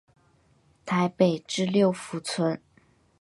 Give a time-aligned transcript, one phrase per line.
[0.83, 2.59] 台北至六福村。